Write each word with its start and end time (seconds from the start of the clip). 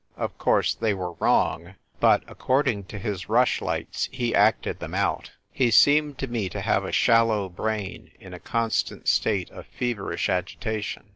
Of 0.17 0.35
course, 0.39 0.73
they 0.73 0.95
were 0.95 1.13
wrong; 1.19 1.75
but, 1.99 2.23
according 2.27 2.85
to 2.85 2.97
his 2.97 3.29
rush 3.29 3.61
lights, 3.61 4.09
he 4.11 4.33
acted 4.33 4.79
them 4.79 4.95
out. 4.95 5.29
He 5.51 5.69
seemed 5.69 6.17
to 6.17 6.27
me 6.27 6.49
to 6.49 6.59
have 6.61 6.83
a 6.83 6.91
shallow 6.91 7.47
brain, 7.49 8.09
m 8.19 8.33
a 8.33 8.39
constant 8.39 9.07
state 9.07 9.51
of 9.51 9.67
feverish 9.67 10.27
agitation. 10.27 11.03